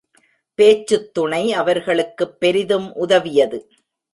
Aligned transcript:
பேச்சுத்துணை 0.57 1.51
அவர்களுக்குப் 1.51 2.39
பெரிதும் 2.39 2.95
உதவியது. 2.95 3.69